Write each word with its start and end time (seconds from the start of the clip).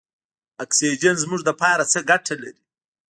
اکسیجن 0.63 1.15
زموږ 1.23 1.41
لپاره 1.49 1.83
څه 1.91 1.99
ګټه 2.09 2.33
لري. 2.41 2.61